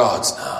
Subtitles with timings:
[0.00, 0.59] gods now.